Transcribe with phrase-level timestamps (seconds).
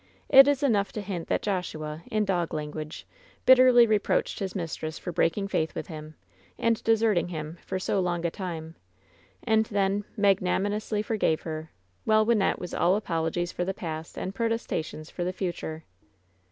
[0.29, 3.05] It is enough to hint that Joshua, in dog language,
[3.45, 4.99] bitterly reproached his mistrea?
[4.99, 6.15] for breaking faith with him,
[6.57, 8.73] and deserting him for so long a time,
[9.43, 11.69] and then magnanimously forgave her,
[12.03, 15.83] while Wynnette was all apologies for the past and protestations for the future.